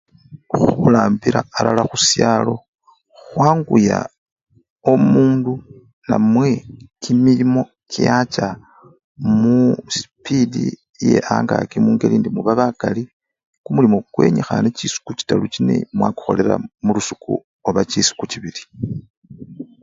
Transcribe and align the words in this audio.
Khurambila 0.79 1.39
alala 1.57 1.83
khusyalo 1.89 2.53
khwanguya 3.25 3.97
omundu 4.91 5.53
namwe 6.09 6.49
kimilimo 7.01 7.61
kyacha 7.91 8.47
musipidi 9.39 10.65
ye-angaki 11.07 11.77
mungeli 11.83 12.13
indi 12.17 12.29
muba 12.35 12.59
bakali, 12.59 13.03
kumulimu 13.63 13.97
kukwenyikhane 14.03 14.69
musiku 14.75 15.09
chitaru 15.17 15.45
chine 15.53 15.75
mwakukholela 15.97 16.55
mulusiku 16.85 17.31
oba 17.67 17.81
muchisiku 17.83 18.23
chibili. 18.31 18.61